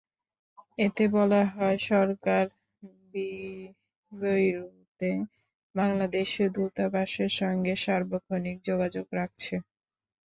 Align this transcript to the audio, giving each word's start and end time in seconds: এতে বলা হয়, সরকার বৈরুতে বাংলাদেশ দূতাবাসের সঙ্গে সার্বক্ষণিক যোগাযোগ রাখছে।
এতে 0.77 1.03
বলা 1.15 1.41
হয়, 1.53 1.77
সরকার 1.89 2.45
বৈরুতে 4.11 5.11
বাংলাদেশ 5.75 6.29
দূতাবাসের 6.55 7.31
সঙ্গে 7.39 7.73
সার্বক্ষণিক 7.83 8.57
যোগাযোগ 8.69 9.05
রাখছে। 9.13 9.53